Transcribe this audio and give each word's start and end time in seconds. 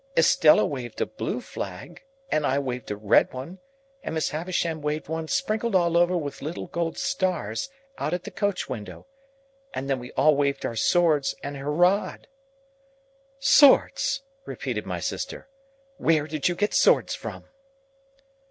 "Estella 0.17 0.65
waved 0.65 0.99
a 0.99 1.05
blue 1.05 1.39
flag, 1.39 2.01
and 2.31 2.43
I 2.43 2.57
waved 2.57 2.89
a 2.89 2.95
red 2.97 3.31
one, 3.33 3.59
and 4.01 4.15
Miss 4.15 4.31
Havisham 4.31 4.81
waved 4.81 5.07
one 5.07 5.27
sprinkled 5.27 5.75
all 5.75 5.95
over 5.95 6.17
with 6.17 6.41
little 6.41 6.65
gold 6.65 6.97
stars, 6.97 7.69
out 7.99 8.11
at 8.11 8.23
the 8.23 8.31
coach 8.31 8.67
window. 8.67 9.05
And 9.75 9.87
then 9.87 9.99
we 9.99 10.11
all 10.13 10.35
waved 10.35 10.65
our 10.65 10.75
swords 10.75 11.35
and 11.43 11.55
hurrahed." 11.55 12.25
"Swords!" 13.37 14.23
repeated 14.43 14.87
my 14.87 14.99
sister. 15.01 15.47
"Where 15.97 16.25
did 16.25 16.47
you 16.49 16.55
get 16.55 16.73
swords 16.73 17.13
from?" 17.13 17.45